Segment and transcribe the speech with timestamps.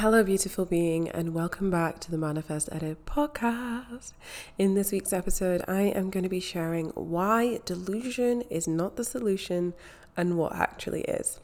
[0.00, 4.12] Hello, beautiful being, and welcome back to the Manifest Edit podcast.
[4.58, 9.04] In this week's episode, I am going to be sharing why delusion is not the
[9.04, 9.72] solution
[10.14, 11.40] and what actually is.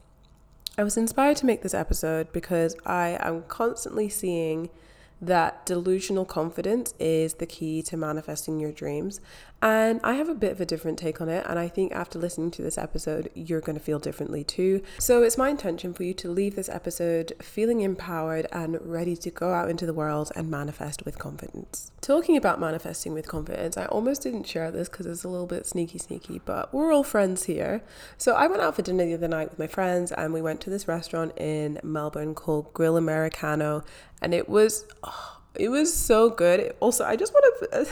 [0.76, 4.68] I was inspired to make this episode because I am constantly seeing
[5.22, 9.22] that delusional confidence is the key to manifesting your dreams.
[9.62, 11.46] And I have a bit of a different take on it.
[11.48, 14.82] And I think after listening to this episode, you're going to feel differently too.
[14.98, 19.30] So it's my intention for you to leave this episode feeling empowered and ready to
[19.30, 21.92] go out into the world and manifest with confidence.
[22.00, 25.64] Talking about manifesting with confidence, I almost didn't share this because it's a little bit
[25.64, 27.82] sneaky, sneaky, but we're all friends here.
[28.18, 30.60] So I went out for dinner the other night with my friends and we went
[30.62, 33.84] to this restaurant in Melbourne called Grill Americano
[34.20, 36.74] and it was oh, it was so good.
[36.80, 37.88] Also, I just want to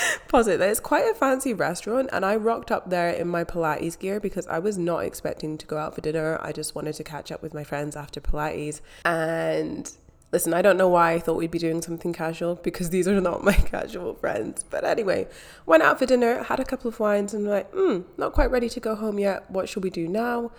[0.28, 0.60] pause it.
[0.60, 4.46] It's quite a fancy restaurant, and I rocked up there in my Pilates gear because
[4.46, 6.38] I was not expecting to go out for dinner.
[6.42, 8.80] I just wanted to catch up with my friends after Pilates.
[9.04, 9.90] And
[10.32, 13.20] listen, I don't know why I thought we'd be doing something casual because these are
[13.20, 14.64] not my casual friends.
[14.68, 15.28] But anyway,
[15.66, 18.50] went out for dinner, had a couple of wines, and I'm like, hmm, not quite
[18.50, 19.50] ready to go home yet.
[19.50, 20.52] What should we do now?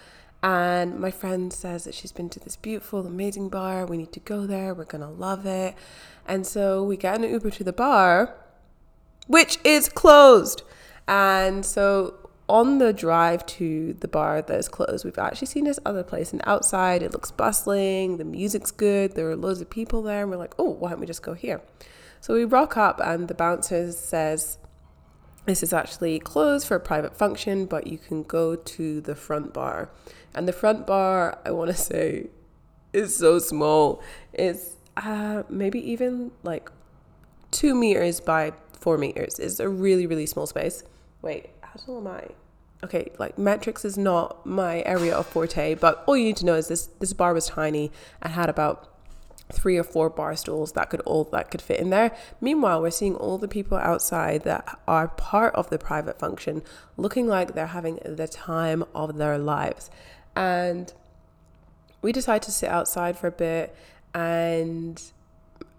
[0.43, 3.85] And my friend says that she's been to this beautiful, amazing bar.
[3.85, 4.73] We need to go there.
[4.73, 5.73] We're going to love it.
[6.27, 8.35] And so we get an Uber to the bar,
[9.27, 10.63] which is closed.
[11.07, 12.15] And so
[12.49, 16.31] on the drive to the bar that is closed, we've actually seen this other place.
[16.31, 18.17] And outside, it looks bustling.
[18.17, 19.15] The music's good.
[19.15, 20.21] There are loads of people there.
[20.21, 21.61] And we're like, oh, why don't we just go here?
[22.21, 24.57] So we rock up, and the bouncer says,
[25.45, 29.53] this is actually closed for a private function, but you can go to the front
[29.53, 29.89] bar.
[30.33, 32.29] And the front bar, I want to say,
[32.93, 34.01] is so small.
[34.31, 36.71] It's uh, maybe even like
[37.51, 39.39] two meters by four meters.
[39.39, 40.83] It's a really, really small space.
[41.21, 42.27] Wait, how tall am I?
[42.83, 46.55] Okay, like metrics is not my area of forte, but all you need to know
[46.55, 48.89] is this this bar was tiny and had about
[49.53, 52.13] three or four bar stools that could all that could fit in there.
[52.41, 56.61] Meanwhile, we're seeing all the people outside that are part of the private function
[56.97, 59.89] looking like they're having the time of their lives.
[60.35, 60.91] And
[62.01, 63.73] we decided to sit outside for a bit
[64.13, 65.01] and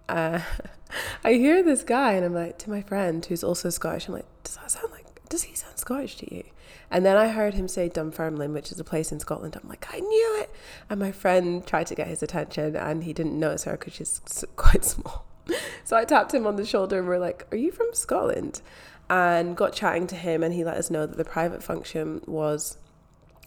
[0.09, 0.39] uh,
[1.23, 4.43] I hear this guy and I'm like to my friend who's also Scottish, I'm like,
[4.43, 6.43] does that sound like does he sound Scottish to you?
[6.91, 9.57] And then I heard him say Dunfermline, which is a place in Scotland.
[9.61, 10.51] I'm like, I knew it.
[10.89, 14.21] And my friend tried to get his attention and he didn't notice her because she's
[14.55, 15.25] quite small.
[15.83, 18.61] So I tapped him on the shoulder and we're like, Are you from Scotland?
[19.09, 22.77] And got chatting to him and he let us know that the private function was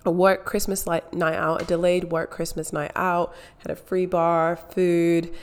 [0.04, 4.56] a work Christmas night out, a delayed work Christmas night out, had a free bar,
[4.56, 5.34] food.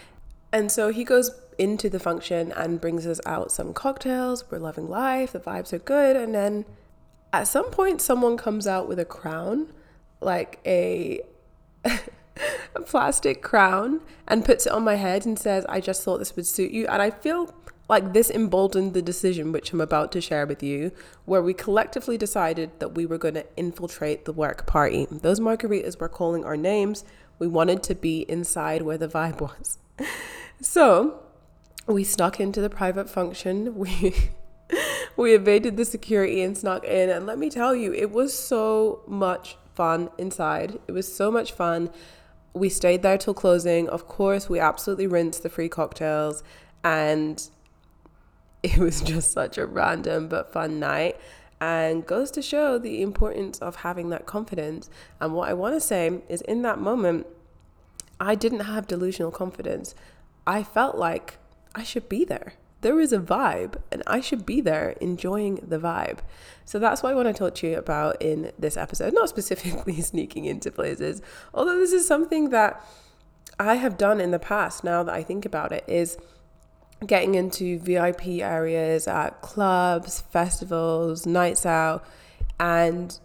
[0.56, 4.50] And so he goes into the function and brings us out some cocktails.
[4.50, 6.16] We're loving life, the vibes are good.
[6.16, 6.64] And then
[7.34, 9.74] at some point, someone comes out with a crown,
[10.22, 11.20] like a,
[11.84, 14.00] a plastic crown,
[14.30, 16.88] and puts it on my head and says, I just thought this would suit you.
[16.88, 17.54] And I feel
[17.90, 20.94] like this emboldened the decision which I'm about to share with you,
[21.26, 25.06] where we collectively decided that we were going to infiltrate the work party.
[25.12, 27.04] Those margaritas were calling our names.
[27.40, 29.80] We wanted to be inside where the vibe was.
[30.62, 31.22] So
[31.88, 33.76] we snuck into the private function.
[33.86, 34.32] We
[35.16, 37.10] we evaded the security and snuck in.
[37.10, 40.80] And let me tell you, it was so much fun inside.
[40.88, 41.90] It was so much fun.
[42.54, 43.88] We stayed there till closing.
[43.90, 46.44] Of course, we absolutely rinsed the free cocktails
[46.84, 47.48] and
[48.64, 51.18] it was just such a random but fun night
[51.62, 54.90] and goes to show the importance of having that confidence.
[55.22, 57.28] And what I want to say is in that moment,
[58.20, 59.96] I didn't have delusional confidence.
[60.48, 61.38] I felt like
[61.74, 62.54] I should be there.
[62.82, 66.20] There is a vibe, and I should be there enjoying the vibe.
[66.66, 69.14] So that's what I want to talk to you about in this episode.
[69.14, 71.22] Not specifically sneaking into places,
[71.54, 72.86] although this is something that
[73.60, 76.18] I have done in the past now that I think about it, is
[77.06, 82.06] getting into VIP areas at clubs, festivals, nights out,
[82.60, 83.20] and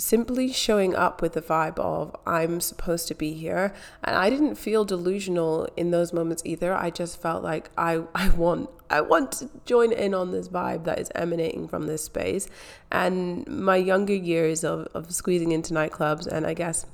[0.00, 3.72] simply showing up with the vibe of I'm supposed to be here.
[4.02, 6.74] And I didn't feel delusional in those moments either.
[6.74, 10.84] I just felt like I, I want I want to join in on this vibe
[10.84, 12.48] that is emanating from this space.
[12.90, 16.86] And my younger years of, of squeezing into nightclubs and I guess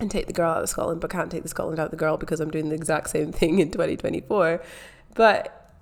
[0.00, 1.96] and take the girl out of Scotland, but can't take the Scotland out of the
[1.96, 4.60] girl because I'm doing the exact same thing in 2024.
[5.14, 5.72] But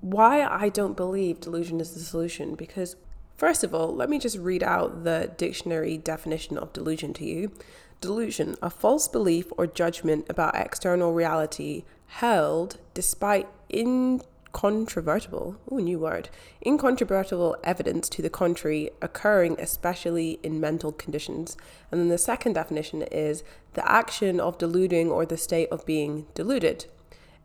[0.00, 2.96] why I don't believe delusion is the solution because
[3.38, 7.52] First of all, let me just read out the dictionary definition of delusion to you.
[8.00, 16.30] Delusion, a false belief or judgment about external reality held despite incontrovertible, oh, new word,
[16.66, 21.56] incontrovertible evidence to the contrary occurring especially in mental conditions.
[21.92, 23.44] And then the second definition is
[23.74, 26.86] the action of deluding or the state of being deluded.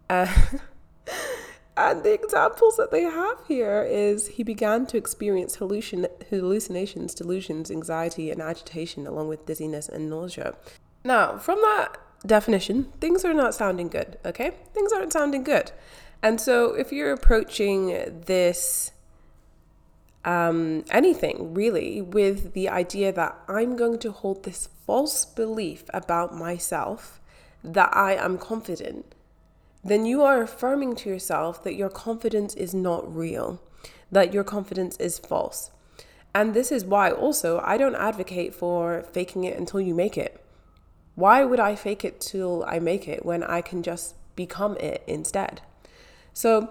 [0.09, 0.33] Uh,
[1.75, 7.71] And the examples that they have here is he began to experience hallucin- hallucinations, delusions,
[7.71, 10.55] anxiety, and agitation, along with dizziness and nausea.
[11.03, 14.51] Now, from that definition, things are not sounding good, okay?
[14.73, 15.71] Things aren't sounding good.
[16.21, 17.87] And so, if you're approaching
[18.27, 18.91] this,
[20.23, 26.35] um, anything really, with the idea that I'm going to hold this false belief about
[26.35, 27.19] myself
[27.63, 29.15] that I am confident,
[29.83, 33.61] then you are affirming to yourself that your confidence is not real,
[34.11, 35.71] that your confidence is false.
[36.33, 40.39] And this is why also I don't advocate for faking it until you make it.
[41.15, 45.03] Why would I fake it till I make it when I can just become it
[45.05, 45.61] instead?
[46.33, 46.69] So,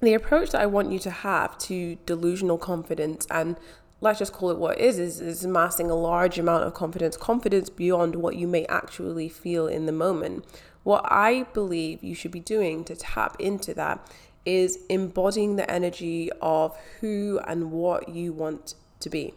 [0.00, 3.56] the approach that I want you to have to delusional confidence and
[4.00, 7.70] let's just call it what it is, is, amassing a large amount of confidence, confidence
[7.70, 10.44] beyond what you may actually feel in the moment,
[10.82, 14.10] what I believe you should be doing to tap into that
[14.44, 19.34] is embodying the energy of who and what you want to be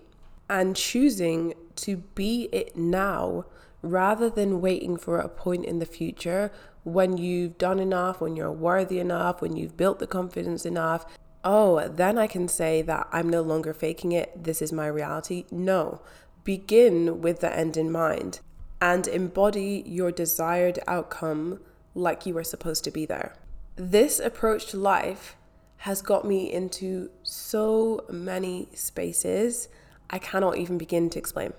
[0.49, 3.45] and choosing to be it now
[3.81, 6.51] rather than waiting for a point in the future
[6.83, 11.05] when you've done enough, when you're worthy enough, when you've built the confidence enough.
[11.43, 14.43] Oh, then I can say that I'm no longer faking it.
[14.43, 15.45] This is my reality.
[15.51, 16.01] No,
[16.43, 18.39] begin with the end in mind
[18.81, 21.59] and embody your desired outcome
[21.93, 23.35] like you were supposed to be there.
[23.75, 25.35] This approach to life
[25.77, 29.69] has got me into so many spaces
[30.09, 31.53] I cannot even begin to explain.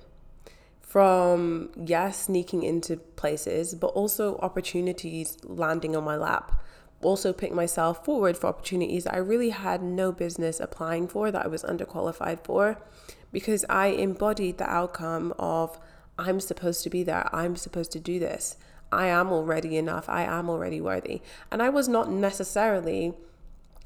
[0.80, 6.62] From, yes, sneaking into places, but also opportunities landing on my lap.
[7.02, 11.48] Also, pick myself forward for opportunities I really had no business applying for, that I
[11.48, 12.80] was underqualified for,
[13.32, 15.78] because I embodied the outcome of
[16.18, 17.28] I'm supposed to be there.
[17.34, 18.56] I'm supposed to do this.
[18.90, 20.08] I am already enough.
[20.08, 21.20] I am already worthy.
[21.50, 23.14] And I was not necessarily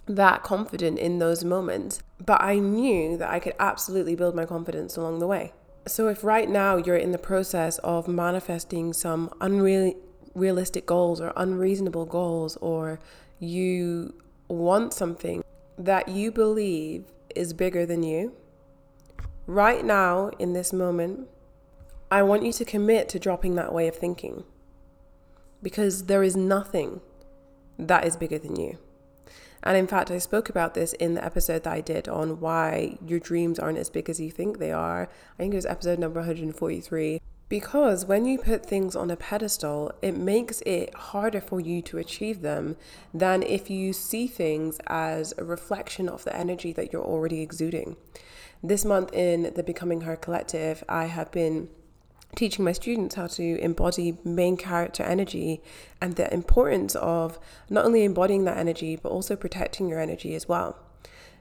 [0.07, 4.97] that confident in those moments, but I knew that I could absolutely build my confidence
[4.97, 5.53] along the way.
[5.87, 12.05] So if right now you're in the process of manifesting some unrealistic goals or unreasonable
[12.07, 13.01] goals, or
[13.39, 14.15] you
[14.49, 15.43] want something
[15.79, 17.05] that you believe
[17.35, 18.35] is bigger than you,
[19.47, 21.29] right now in this moment,
[22.11, 24.43] I want you to commit to dropping that way of thinking
[25.63, 27.01] because there is nothing
[27.79, 28.79] that is bigger than you.
[29.63, 32.97] And in fact, I spoke about this in the episode that I did on why
[33.07, 35.09] your dreams aren't as big as you think they are.
[35.35, 37.21] I think it was episode number 143.
[37.49, 41.99] Because when you put things on a pedestal, it makes it harder for you to
[41.99, 42.77] achieve them
[43.13, 47.97] than if you see things as a reflection of the energy that you're already exuding.
[48.63, 51.69] This month in the Becoming Her Collective, I have been
[52.37, 55.63] teaching my students how to embody main character energy
[56.01, 60.49] and the importance of not only embodying that energy but also protecting your energy as
[60.49, 60.79] well.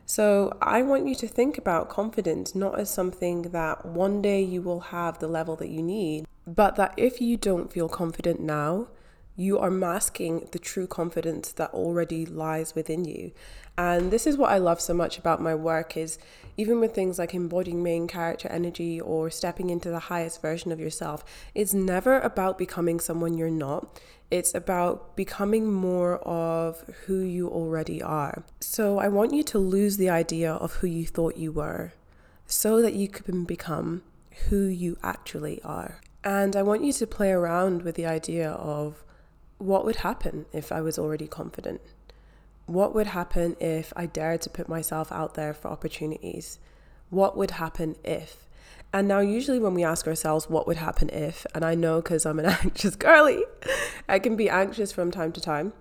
[0.05, 4.59] So, I want you to think about confidence not as something that one day you
[4.63, 8.87] will have the level that you need, but that if you don't feel confident now,
[9.39, 13.31] you are masking the true confidence that already lies within you.
[13.77, 16.19] And this is what I love so much about my work is
[16.57, 20.79] even with things like embodying main character energy or stepping into the highest version of
[20.81, 21.23] yourself,
[21.55, 24.01] it's never about becoming someone you're not.
[24.29, 28.43] It's about becoming more of who you already are.
[28.59, 31.93] So I want you to lose the idea of who you thought you were
[32.45, 34.03] so that you can become
[34.49, 36.01] who you actually are.
[36.25, 39.05] And I want you to play around with the idea of
[39.59, 41.81] what would happen if I was already confident
[42.69, 46.59] what would happen if I dared to put myself out there for opportunities?
[47.09, 48.45] What would happen if?
[48.93, 52.25] And now, usually, when we ask ourselves, what would happen if, and I know because
[52.25, 53.43] I'm an anxious girly,
[54.07, 55.73] I can be anxious from time to time.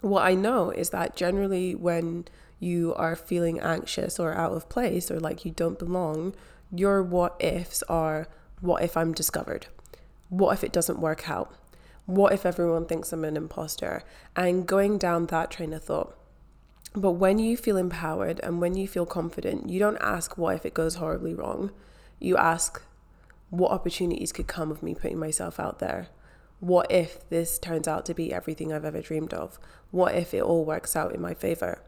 [0.00, 2.26] What I know is that generally, when
[2.60, 6.34] you are feeling anxious or out of place or like you don't belong,
[6.72, 8.26] your what ifs are
[8.60, 9.68] what if I'm discovered?
[10.28, 11.54] What if it doesn't work out?
[12.08, 14.02] What if everyone thinks I'm an imposter?
[14.34, 16.16] And going down that train of thought.
[16.94, 20.64] But when you feel empowered and when you feel confident, you don't ask, what if
[20.64, 21.70] it goes horribly wrong?
[22.18, 22.82] You ask,
[23.50, 26.08] what opportunities could come of me putting myself out there?
[26.60, 29.58] What if this turns out to be everything I've ever dreamed of?
[29.90, 31.82] What if it all works out in my favor?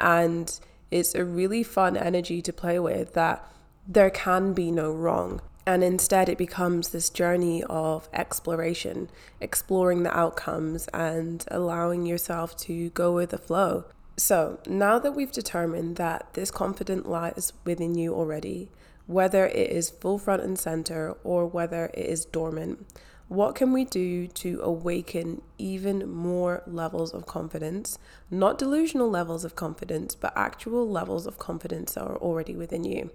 [0.00, 0.58] And
[0.90, 3.46] it's a really fun energy to play with that
[3.86, 5.42] there can be no wrong.
[5.68, 12.88] And instead, it becomes this journey of exploration, exploring the outcomes and allowing yourself to
[12.88, 13.84] go with the flow.
[14.16, 18.70] So, now that we've determined that this confidence lies within you already,
[19.06, 22.86] whether it is full front and center or whether it is dormant,
[23.28, 27.98] what can we do to awaken even more levels of confidence?
[28.30, 33.10] Not delusional levels of confidence, but actual levels of confidence that are already within you.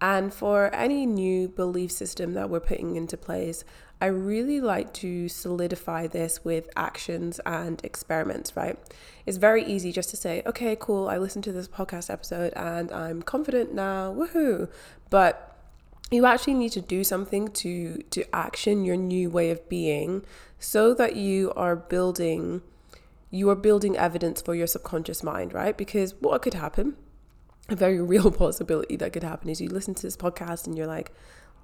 [0.00, 3.64] And for any new belief system that we're putting into place,
[4.00, 8.78] I really like to solidify this with actions and experiments, right?
[9.26, 12.90] It's very easy just to say, okay, cool, I listened to this podcast episode and
[12.92, 14.70] I'm confident now, woohoo.
[15.10, 15.50] But
[16.10, 20.24] you actually need to do something to to action your new way of being
[20.58, 22.62] so that you are building
[23.30, 25.76] you are building evidence for your subconscious mind, right?
[25.76, 26.96] Because what could happen
[27.70, 30.86] a very real possibility that could happen is you listen to this podcast and you're
[30.86, 31.12] like,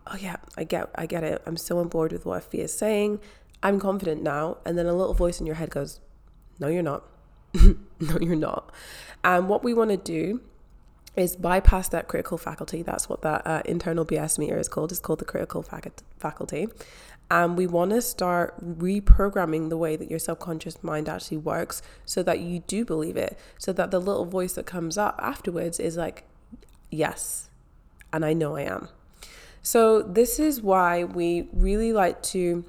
[0.07, 1.43] oh yeah, I get I get it.
[1.47, 3.21] I'm so on board with what Fia is saying.
[3.63, 4.59] I'm confident now.
[4.65, 6.01] And then a little voice in your head goes,
[6.59, 7.05] No, you're not.
[7.55, 8.71] no, you're not.
[9.25, 10.41] And what we want to do
[11.17, 12.83] is bypass that critical faculty.
[12.83, 14.91] That's what that uh, internal BS meter is called.
[14.91, 15.63] It's called the critical
[16.19, 16.69] faculty.
[17.31, 22.23] And we want to start reprogramming the way that your subconscious mind actually works so
[22.23, 23.37] that you do believe it.
[23.59, 26.25] So that the little voice that comes up afterwards is like,
[26.91, 27.49] yes,
[28.13, 28.89] and I know I am.
[29.63, 32.65] So, this is why we really like to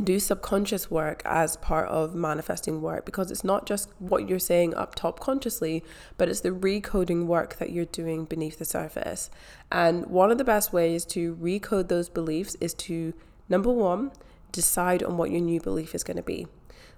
[0.00, 4.74] do subconscious work as part of manifesting work because it's not just what you're saying
[4.74, 5.84] up top consciously,
[6.16, 9.30] but it's the recoding work that you're doing beneath the surface.
[9.70, 13.14] And one of the best ways to recode those beliefs is to
[13.48, 14.12] Number one,
[14.52, 16.46] decide on what your new belief is going to be.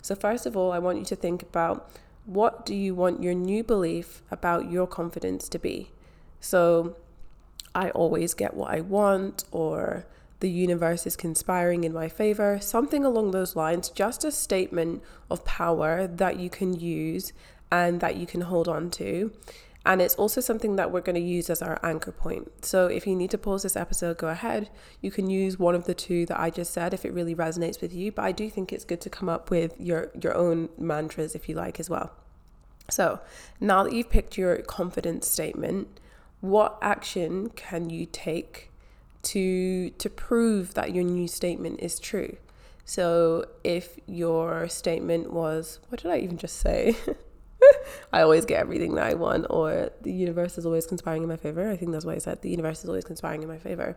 [0.03, 1.91] So, first of all, I want you to think about
[2.25, 5.91] what do you want your new belief about your confidence to be?
[6.41, 6.97] So,
[7.75, 10.07] I always get what I want, or
[10.41, 15.45] the universe is conspiring in my favor, something along those lines, just a statement of
[15.45, 17.33] power that you can use
[17.71, 19.33] and that you can hold on to.
[19.87, 22.65] And it's also something that we're going to use as our anchor point.
[22.65, 24.69] So if you need to pause this episode, go ahead.
[25.01, 27.81] You can use one of the two that I just said if it really resonates
[27.81, 28.13] with you.
[28.13, 31.49] But I do think it's good to come up with your, your own mantras if
[31.49, 32.13] you like as well.
[32.91, 33.21] So
[33.59, 35.89] now that you've picked your confidence statement,
[36.41, 38.70] what action can you take
[39.23, 42.37] to to prove that your new statement is true?
[42.85, 46.97] So if your statement was, what did I even just say?
[48.13, 51.37] I always get everything that I want, or the universe is always conspiring in my
[51.37, 51.71] favor.
[51.71, 53.97] I think that's why I said the universe is always conspiring in my favor.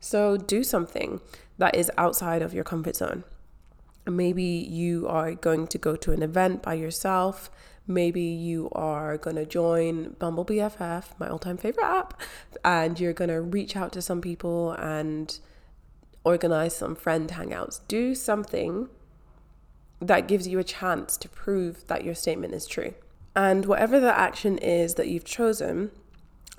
[0.00, 1.20] So do something
[1.58, 3.24] that is outside of your comfort zone.
[4.06, 7.50] Maybe you are going to go to an event by yourself.
[7.86, 12.20] Maybe you are going to join Bumble BFF, my all time favorite app,
[12.64, 15.38] and you're going to reach out to some people and
[16.24, 17.80] organize some friend hangouts.
[17.88, 18.88] Do something
[20.00, 22.94] that gives you a chance to prove that your statement is true.
[23.34, 25.90] And whatever the action is that you've chosen,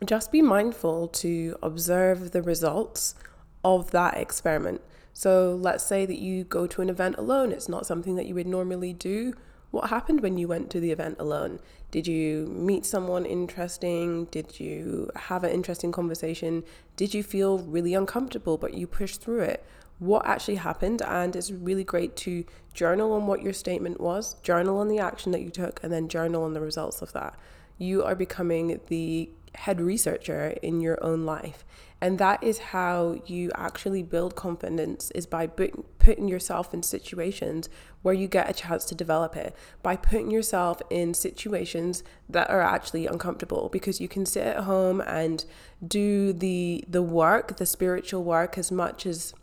[0.06, 3.16] just be mindful to observe the results
[3.64, 4.82] of that experiment.
[5.14, 8.36] So let's say that you go to an event alone, it's not something that you
[8.36, 9.34] would normally do.
[9.72, 11.60] What happened when you went to the event alone?
[11.90, 14.26] Did you meet someone interesting?
[14.26, 16.64] Did you have an interesting conversation?
[16.96, 19.66] Did you feel really uncomfortable but you pushed through it?
[20.02, 21.02] what actually happened.
[21.04, 25.32] And it's really great to journal on what your statement was, journal on the action
[25.32, 27.38] that you took, and then journal on the results of that.
[27.78, 31.66] You are becoming the head researcher in your own life.
[32.04, 37.70] And that is how you actually build confidence is by putting yourself in situations
[38.02, 39.56] where you get a chance to develop it.
[39.84, 45.00] By putting yourself in situations that are actually uncomfortable because you can sit at home
[45.02, 45.46] and
[45.86, 49.36] do the the work, the spiritual work as much as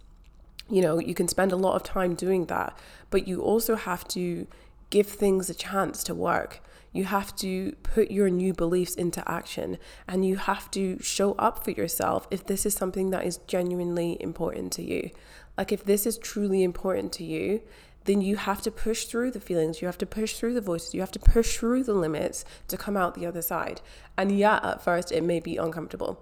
[0.68, 2.76] you know, you can spend a lot of time doing that,
[3.10, 4.46] but you also have to
[4.90, 6.60] give things a chance to work.
[6.98, 9.78] You have to put your new beliefs into action
[10.08, 14.20] and you have to show up for yourself if this is something that is genuinely
[14.20, 15.10] important to you.
[15.56, 17.62] Like, if this is truly important to you,
[18.06, 20.92] then you have to push through the feelings, you have to push through the voices,
[20.92, 23.80] you have to push through the limits to come out the other side.
[24.16, 26.20] And yeah, at first it may be uncomfortable.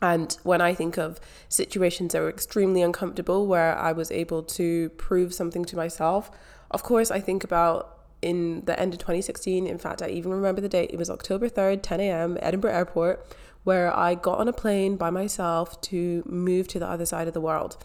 [0.00, 4.88] And when I think of situations that were extremely uncomfortable where I was able to
[4.88, 6.30] prove something to myself,
[6.70, 9.66] of course, I think about in the end of 2016.
[9.66, 10.90] In fact, I even remember the date.
[10.92, 13.26] It was October 3rd, 10 a.m., Edinburgh Airport,
[13.64, 17.34] where I got on a plane by myself to move to the other side of
[17.34, 17.76] the world.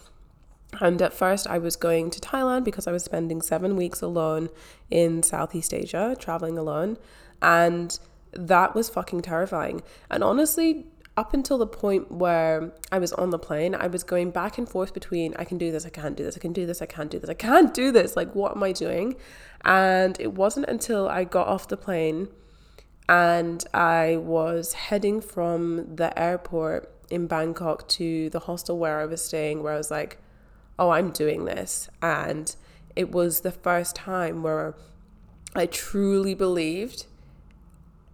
[0.79, 4.49] And at first, I was going to Thailand because I was spending seven weeks alone
[4.89, 6.97] in Southeast Asia, traveling alone.
[7.41, 7.97] And
[8.31, 9.83] that was fucking terrifying.
[10.09, 14.31] And honestly, up until the point where I was on the plane, I was going
[14.31, 16.65] back and forth between I can do this, I can't do this, I can do
[16.65, 18.15] this, I can't do this, I can't do this.
[18.15, 19.15] Like, what am I doing?
[19.63, 22.29] And it wasn't until I got off the plane
[23.07, 29.23] and I was heading from the airport in Bangkok to the hostel where I was
[29.23, 30.17] staying, where I was like,
[30.79, 31.89] oh, I'm doing this.
[32.01, 32.55] And
[32.95, 34.73] it was the first time where
[35.55, 37.05] I truly believed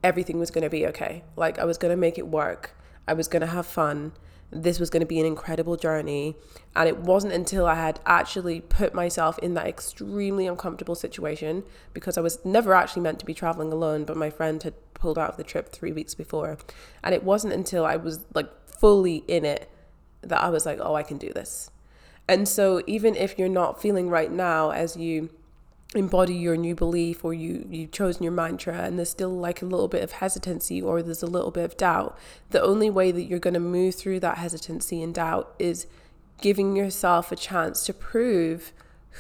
[0.04, 1.24] everything was going to be okay.
[1.38, 2.76] Like, I was going to make it work
[3.10, 4.14] I was going to have fun.
[4.52, 6.36] This was going to be an incredible journey.
[6.76, 11.64] And it wasn't until I had actually put myself in that extremely uncomfortable situation
[11.94, 15.18] because I was never actually meant to be traveling alone, but my friend had pulled
[15.18, 16.58] out of the trip three weeks before.
[17.04, 19.70] And it wasn't until I was like fully in it
[20.22, 21.72] that I was like, oh, I can do this.
[22.28, 25.32] And so, even if you're not feeling right now as you
[25.96, 29.66] embody your new belief or you you've chosen your mantra and there's still like a
[29.66, 32.16] little bit of hesitancy or there's a little bit of doubt
[32.52, 35.88] the only way that you're going to move through that hesitancy and doubt is
[36.42, 38.72] giving yourself a chance to prove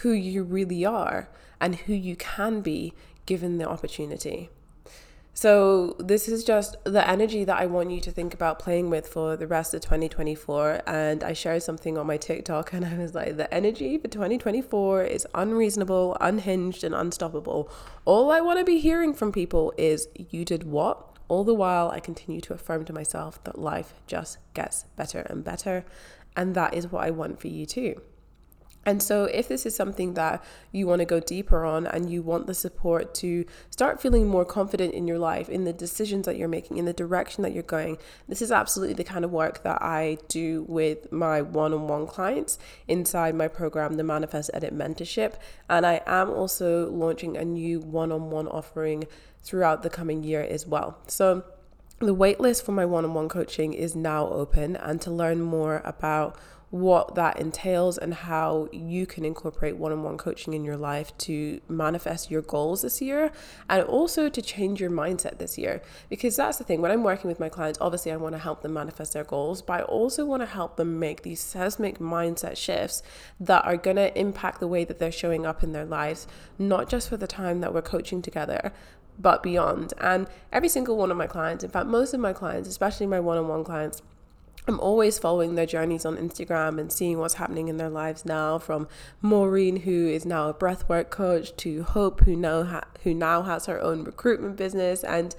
[0.02, 1.28] who you really are
[1.60, 2.94] and who you can be
[3.26, 4.50] given the opportunity
[5.42, 9.08] so, this is just the energy that I want you to think about playing with
[9.08, 10.82] for the rest of 2024.
[10.86, 15.06] And I shared something on my TikTok, and I was like, the energy for 2024
[15.06, 17.72] is unreasonable, unhinged, and unstoppable.
[18.04, 21.18] All I want to be hearing from people is, you did what?
[21.30, 25.42] All the while, I continue to affirm to myself that life just gets better and
[25.42, 25.86] better.
[26.36, 28.02] And that is what I want for you too.
[28.90, 32.24] And so, if this is something that you want to go deeper on and you
[32.24, 36.38] want the support to start feeling more confident in your life, in the decisions that
[36.38, 39.62] you're making, in the direction that you're going, this is absolutely the kind of work
[39.62, 44.76] that I do with my one on one clients inside my program, the Manifest Edit
[44.76, 45.36] Mentorship.
[45.70, 49.04] And I am also launching a new one on one offering
[49.44, 50.98] throughout the coming year as well.
[51.06, 51.44] So,
[52.00, 55.84] the waitlist for my one on one coaching is now open, and to learn more
[55.86, 56.40] about
[56.72, 61.16] what that entails and how you can incorporate one on one coaching in your life
[61.18, 63.32] to manifest your goals this year
[63.68, 65.82] and also to change your mindset this year.
[66.10, 68.62] Because that's the thing, when I'm working with my clients, obviously I want to help
[68.62, 72.56] them manifest their goals, but I also want to help them make these seismic mindset
[72.56, 73.02] shifts
[73.40, 76.28] that are going to impact the way that they're showing up in their lives,
[76.60, 78.72] not just for the time that we're coaching together,
[79.18, 79.94] but beyond.
[80.00, 83.20] And every single one of my clients, in fact, most of my clients, especially my
[83.20, 84.04] one on one clients,
[84.70, 88.60] I'm always following their journeys on Instagram and seeing what's happening in their lives now.
[88.60, 88.88] From
[89.20, 93.66] Maureen, who is now a breathwork coach, to Hope, who now ha- who now has
[93.66, 95.36] her own recruitment business, and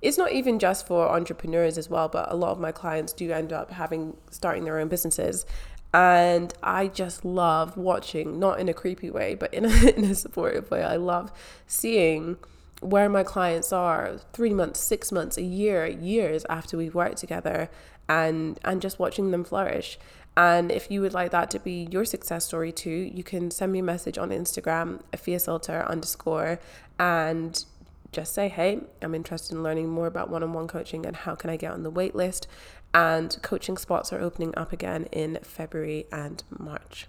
[0.00, 3.30] it's not even just for entrepreneurs as well, but a lot of my clients do
[3.30, 5.44] end up having starting their own businesses.
[5.92, 10.14] And I just love watching, not in a creepy way, but in a, in a
[10.14, 10.82] supportive way.
[10.82, 11.30] I love
[11.66, 12.38] seeing
[12.82, 17.70] where my clients are three months, six months, a year, years after we've worked together
[18.08, 19.98] and and just watching them flourish.
[20.36, 23.72] And if you would like that to be your success story too, you can send
[23.72, 26.58] me a message on Instagram, Efia underscore,
[26.98, 27.64] and
[28.12, 31.34] just say, hey, I'm interested in learning more about one on one coaching and how
[31.34, 32.46] can I get on the wait list.
[32.94, 37.08] And coaching spots are opening up again in February and March.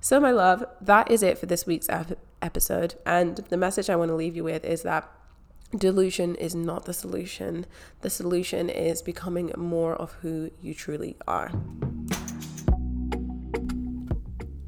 [0.00, 1.88] So, my love, that is it for this week's
[2.42, 2.94] episode.
[3.06, 5.10] And the message I want to leave you with is that
[5.76, 7.66] delusion is not the solution.
[8.00, 11.50] The solution is becoming more of who you truly are.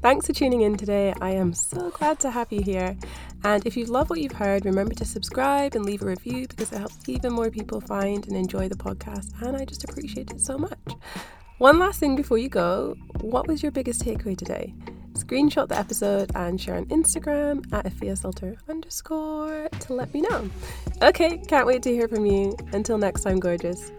[0.01, 1.13] Thanks for tuning in today.
[1.21, 2.97] I am so glad to have you here.
[3.43, 6.71] And if you love what you've heard, remember to subscribe and leave a review because
[6.71, 9.39] it helps even more people find and enjoy the podcast.
[9.43, 10.79] And I just appreciate it so much.
[11.59, 14.73] One last thing before you go what was your biggest takeaway today?
[15.13, 18.15] Screenshot the episode and share on Instagram at Efia
[18.69, 20.49] underscore to let me know.
[21.01, 22.55] Okay, can't wait to hear from you.
[22.73, 23.91] Until next time, gorgeous.